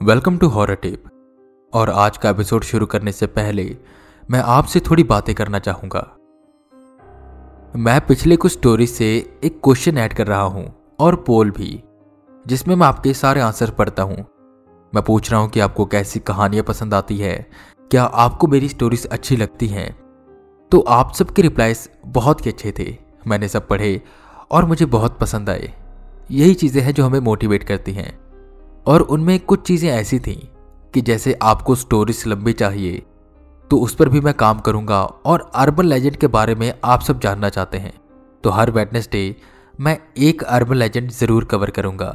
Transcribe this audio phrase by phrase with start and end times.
[0.00, 1.04] Welcome to horror tape.
[1.72, 3.76] और आज का एपिसोड शुरू करने से पहले
[4.30, 6.00] मैं आपसे थोड़ी बातें करना चाहूँगा।
[7.76, 11.82] मैं पिछले कुछ स्टोरी से एक क्वेश्चन ऐड कर रहा हूँ, और पोल भी,
[12.46, 14.16] जिसमें मैं आपके सारे आंसर पढ़ता हूँ।
[14.94, 17.46] मैं पूछ रहा हूँ कि आपको कैसी कहानियाँ पसंद आती है,
[17.90, 19.96] क्या आपको मेरी स्टोरीज अच्छी लगती हैं?
[20.72, 22.96] तो आप सबके रिप्लाईज बहुत ही अच्छे थे,
[23.26, 24.02] मैंने सब पढ़े,
[24.50, 25.72] और मुझे बहुत पसंद आए।
[26.30, 28.19] यही चीज़ें हैं जो हमें मोटिवेट करती हैं।
[28.86, 30.38] और उनमें कुछ चीज़ें ऐसी थीं
[30.94, 33.02] कि जैसे आपको स्टोरीज लंबी चाहिए
[33.70, 37.20] तो उस पर भी मैं काम करूँगा और अर्बन लेजेंड के बारे में आप सब
[37.20, 37.92] जानना चाहते हैं।
[38.44, 39.34] तो हर वेडनेसडे
[39.78, 42.08] मैं एक अर्बन लेजेंड ज़रूर कवर करूँगा।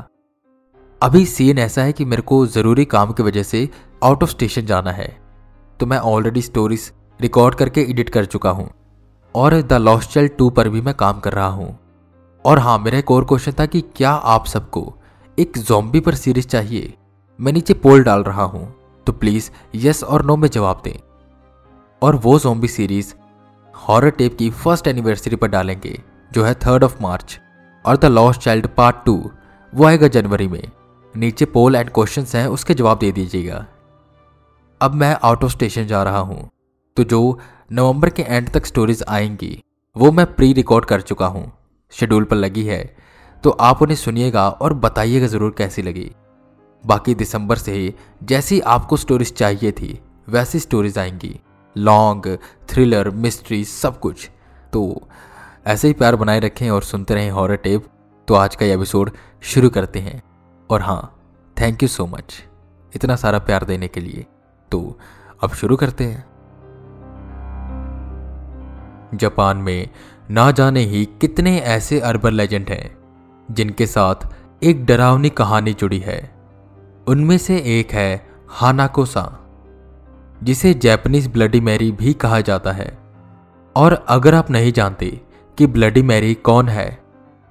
[1.02, 3.68] अभी सीन ऐसा है कि मेरे को ज़रूरी काम की वजह से
[4.04, 5.08] आउट ऑफ़ स्टेशन जाना है
[5.80, 8.70] तो मैं ऑलरेडी स्टोरीज रिकॉर्ड करके एडिट कर चुका हूँ
[9.36, 11.78] और द लॉस्ट टू पर भी मैं काम कर रहा हूँ।
[12.46, 14.82] और हाँ मेरा एक और क्वेश्चन था कि क्या आप सबको
[15.38, 16.94] एक जॉम्बी पर सीरीज़ चाहिए।
[17.40, 18.74] मैं नीचे पोल डाल रहा हूँ
[19.08, 21.00] तो प्लीज़ यस और नो में जवाब दें।
[22.02, 23.14] और वो जॉम्बी सीरीज़
[23.74, 26.00] हॉरर टेप की फ़र्स्ट एनिवर्सरी पर डालेंगे,
[26.32, 27.40] जो है थर्ड ऑफ़ मार्च
[27.86, 29.16] और the lost child part two
[29.74, 30.72] वो आएगा जनवरी में।
[31.16, 33.66] नीचे पोल एंड क्वेश्चंस हैं, उसके जवाब दे दीजिएगा।
[34.82, 36.50] अब मैं आउट ऑफ़ स्टेशन जा रहा हूँ
[36.98, 37.40] तो जो
[37.72, 39.64] नवंबर के एंड तक स्टोरीज आएँगी,
[39.96, 41.52] वो मैं प्री रिकॉर्ड कर चुका हूँ।
[41.94, 42.84] शेड्यूल पर लगी है
[43.46, 46.10] तो आप उन्हें सुनिएगा और बताइएगा ज़रूर कैसी लगी।
[46.84, 47.94] बाकी दिसंबर से ही
[48.24, 51.40] जैसी आपको स्टोरीज चाहिए थी, वैसी स्टोरीज आएँगी।
[51.76, 52.28] लॉन्ग
[52.70, 54.30] थ्रिलर मिस्ट्री सब कुछ।
[54.74, 55.02] तो
[55.68, 57.86] ऐसे ही प्यार बनाए रखें और सुनते रहें हॉरर टेप
[58.28, 59.12] तो आज का ये एपिसोड
[59.44, 60.22] शुरू करते हैं।
[60.70, 61.16] और हाँ
[61.58, 62.42] थैंक यू सो मच
[62.94, 64.26] इतना सारा प्यार देने के लिए।
[64.72, 64.98] तो
[65.44, 66.26] अब शुरू करते हैं।
[69.14, 69.90] जापान में
[70.32, 73.05] ना जाने ही कितने ऐसे अर्बन लेजेंड हैं।
[73.50, 74.28] जिनके साथ
[74.64, 76.20] एक डरावनी कहानी जुड़ी है।
[77.08, 79.26] उनमें से एक है हानाको सा
[80.44, 82.88] जिसे जैपनीज ब्लडी मैरी भी कहा जाता है।
[83.76, 85.10] और अगर आप नहीं जानते
[85.58, 86.90] कि ब्लडी मैरी कौन है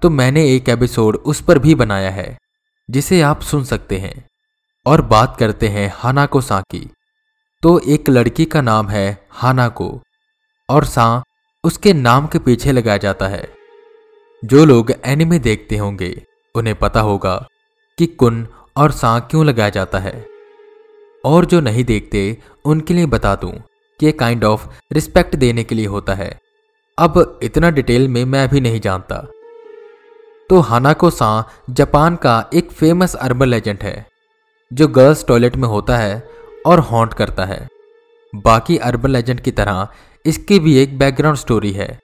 [0.03, 2.37] तो मैंने एक एपिसोड उस पर भी बनाया है,
[2.89, 4.25] जिसे आप सुन सकते हैं।
[4.87, 6.89] और बात करते हैं हानाको सा की
[7.63, 10.01] तो एक लड़की का नाम है हानाको,
[10.69, 11.23] और सा
[11.65, 13.49] उसके नाम के पीछे लगाया जाता है।
[14.45, 17.49] जो लोग एनिमे देखते होंगे, उन्हें पता होगा
[17.99, 20.27] कि कुन और सा क्यों लगाया जाता है।
[21.25, 23.63] और जो नहीं देखते, उनके लिए बता दूँ
[24.01, 26.41] कि काइंड ऑफ़ रिस्पेक्ट देने के लिए होता है।
[26.99, 29.29] अब इतना डिटेल में मैं भी नहीं जानता।
[30.51, 34.07] तो हानाको सा जापान का एक फ़ेमस अर्बन लेजेंड है,
[34.73, 36.29] जो गर्ल्स टॉयलेट में होता है
[36.67, 37.69] और हॉन्ट करता है।
[38.35, 39.89] बाकी अर्बन लेजेंड की तरह,
[40.27, 42.01] इसकी भी एक बैकग्राउंड स्टोरी है।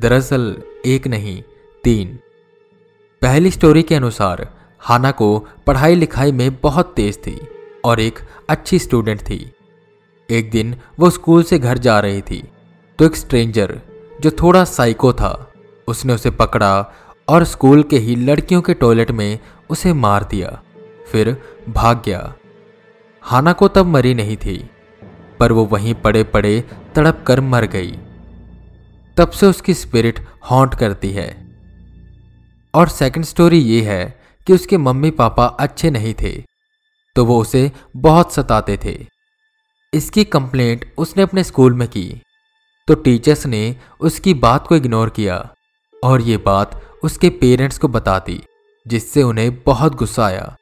[0.00, 1.42] दरअसल, एक नहीं
[1.84, 2.18] तीन।
[3.22, 4.46] पहली स्टोरी के अनुसार,
[4.82, 7.40] हाना को पढ़ाई लिखाई में बहुत तेज थी
[7.84, 8.18] और एक
[8.48, 9.40] अच्छी स्टूडेंट थी।
[10.28, 12.42] एक दिन वो स्कूल से घर जा रही थी
[12.98, 13.80] तो एक स्ट्रेंजर
[14.20, 15.52] जो थोड़ा साइको था,
[15.88, 16.72] उसने उसे पकड़ा
[17.28, 19.38] और स्कूल के ही लड़कियों के टॉयलेट में
[19.70, 20.60] उसे मार दिया,
[21.12, 21.36] फिर
[21.68, 22.34] भाग गया।
[23.22, 24.58] हाना को तब मरी नहीं थी,
[25.40, 26.60] पर वो वहीं पड़े पड़े
[26.94, 27.98] तड़प कर मर गई।
[29.16, 31.47] तब से उसकी स्पिरिट हॉन्ट करती है।
[32.74, 34.04] और सेकंड स्टोरी ये है
[34.46, 36.32] कि उसके मम्मी पापा अच्छे नहीं थे
[37.16, 38.96] तो वो उसे बहुत सताते थे।
[39.92, 42.22] इसकी कंप्लेंट उसने अपने स्कूल में की
[42.88, 45.38] तो टीचर्स ने उसकी बात को इग्नोर किया
[46.02, 48.40] और ये बात उसके पेरेंट्स को बता दी,
[48.86, 50.56] जिससे उन्हें बहुत गुस्सा आया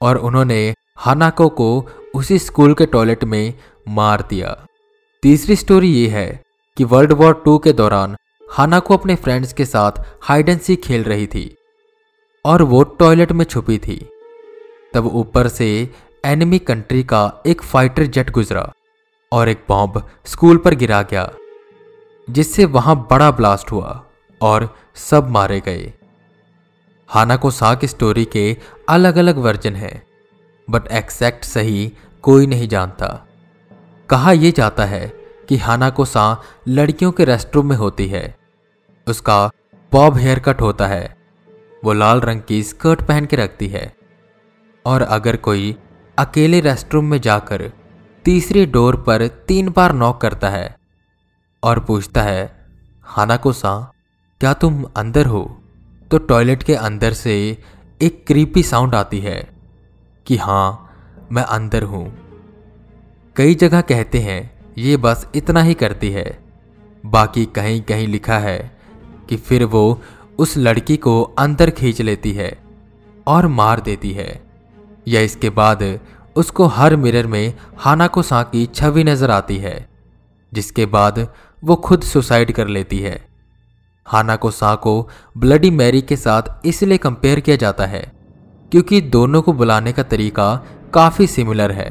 [0.00, 1.68] और उन्होंने हानाको को
[2.14, 3.54] उसी स्कूल के टॉयलेट में
[3.88, 4.56] मार दिया।
[5.22, 6.28] तीसरी स्टोरी ये है
[6.76, 8.16] कि वर्ल्ड वॉर टू के दौरान
[8.56, 11.56] हाना को अपने फ्रेंड्स के साथ हाइड एंड सी खेल रही थी
[12.44, 13.96] और वो टॉयलेट में छुपी थी।
[14.94, 15.66] तब ऊपर से
[16.24, 18.72] एनिमी कंट्री का एक फाइटर जेट गुजरा
[19.32, 21.30] और एक बॉम्ब स्कूल पर गिरा गया,
[22.28, 24.04] जिससे वहाँ बड़ा ब्लास्ट हुआ
[24.40, 25.92] और सब मारे गए।
[27.08, 28.56] हाना को सा की स्टोरी के
[28.88, 30.02] अलग अलग वर्जन है
[30.68, 31.92] बट एक्सैक्ट सही
[32.22, 33.26] कोई नहीं जानता।
[34.08, 35.06] कहा यह जाता है
[35.48, 38.45] कि हाना को सा लड़कियों के रेस्टरूम में होती है।
[39.08, 39.50] उसका
[39.92, 41.16] बॉब हेयर कट होता है।
[41.84, 43.94] वो लाल रंग की स्कर्ट पहन के रखती है।
[44.86, 45.76] और अगर कोई
[46.18, 47.72] अकेले रेस्टरूम में जाकर
[48.24, 50.76] तीसरी डोर पर तीन बार नॉक करता है
[51.62, 52.66] और पूछता है
[53.02, 53.92] हाना को सा
[54.40, 55.62] क्या तुम अंदर हो?
[56.10, 57.58] तो टॉयलेट के अंदर से
[58.02, 59.48] एक क्रीपी साउंड आती है
[60.26, 60.90] कि हाँ,
[61.32, 62.18] मैं अंदर हूँ।
[63.36, 66.38] कई जगह कहते हैं, ये बस इतना ही करती है।
[67.06, 68.75] बाकी कहीं कहीं लिखा है
[69.28, 70.00] कि फिर वो
[70.38, 72.56] उस लड़की को अंदर खींच लेती है
[73.26, 74.28] और मार देती है।
[75.08, 75.82] या इसके बाद
[76.36, 79.88] उसको हर मिरर में हानाको सा की छवि नज़र आती है,
[80.52, 81.26] जिसके बाद
[81.62, 83.20] वो खुद सुसाइड कर लेती है।
[84.06, 88.02] हानाको सा को ब्लडी मैरी के साथ इसलिए कंपेयर किया जाता है
[88.72, 90.54] क्योंकि दोनों को बुलाने का तरीका
[90.94, 91.90] काफ़ी सिमिलर है।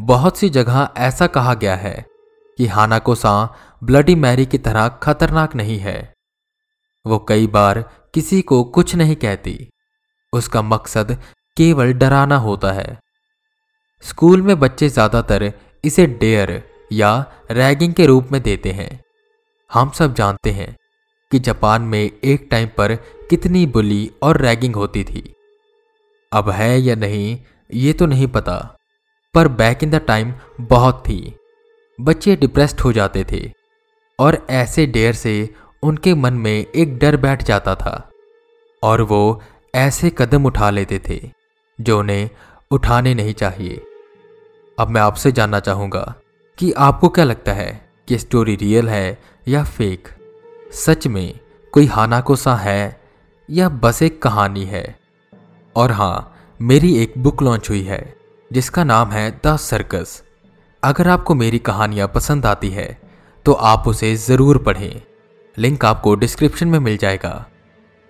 [0.00, 2.04] बहुत सी जगह ऐसा कहा गया है
[2.58, 3.32] कि हानाको सा
[3.84, 5.96] ब्लडी मैरी की तरह खतरनाक नहीं है।
[7.04, 7.80] वो कई बार
[8.14, 9.58] किसी को कुछ नहीं कहती।
[10.32, 11.16] उसका मकसद
[11.56, 12.98] केवल डराना होता है।
[14.04, 15.52] स्कूल में बच्चे ज़्यादातर
[15.84, 16.62] इसे डेयर
[16.92, 17.10] या
[17.50, 18.90] रैगिंग के रूप में देते हैं।
[19.70, 20.74] हम सब जानते हैं
[21.32, 22.94] कि जापान में एक टाइम पर
[23.30, 25.22] कितनी बुली और रैगिंग होती थी।
[26.32, 27.38] अब है या नहीं,
[27.70, 28.56] ये तो नहीं पता,
[29.34, 31.34] पर बैक इन द टाइम बहुत थी।
[31.98, 33.40] बच्चे डिप्रेस्ड हो जाते थे
[34.18, 35.32] और ऐसे डेयर से
[35.82, 38.10] उनके मन में एक डर बैठ जाता था,
[38.82, 39.40] और वो
[39.74, 41.20] ऐसे कदम उठा लेते थे,
[41.78, 42.28] जो उन्हें
[42.70, 43.82] उठाने नहीं चाहिए।
[44.78, 46.14] अब मैं आपसे जानना चाहूँगा
[46.58, 47.70] कि आपको क्या लगता है
[48.08, 50.08] कि स्टोरी रियल है या फेक?
[50.74, 51.38] सच में
[51.74, 53.00] कोई हानाको सा है
[53.48, 54.84] या बस एक कहानी है?
[55.76, 58.14] और हाँ मेरी एक बुक लॉन्च हुई है,
[58.50, 60.22] जिसका नाम है द सर्कस।
[60.82, 62.86] अगर आपको मेरी कहानियाँ पसंद आती है
[63.46, 65.02] तो आप उसे ज़रूर पढ़ें।
[65.58, 67.46] लिंक आपको डिस्क्रिप्शन में मिल जाएगा।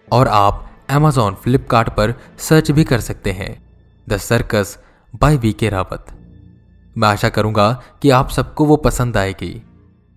[0.09, 3.51] और आप अमेजॉन फ्लिपकार्ट पर सर्च भी कर सकते हैं।
[4.09, 4.79] द सर्कस
[5.15, 6.07] बाय वी के रावत
[6.97, 7.71] मैं आशा करूँगा
[8.03, 9.63] कि आप सबको वो पसंद आएगी।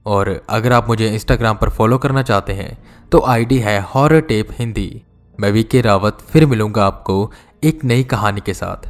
[0.05, 2.77] और अगर आप मुझे इंस्टाग्राम पर फॉलो करना चाहते हैं
[3.11, 5.01] तो आईडी है हॉरर टेप हिंदी
[5.39, 7.31] मैं वी के रावत फिर मिलूँगा आपको
[7.63, 8.89] एक नई कहानी के साथ।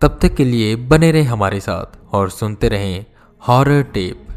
[0.00, 3.04] तब तक के लिए बने रहें हमारे साथ और सुनते रहें
[3.42, 4.27] हॉरर टेप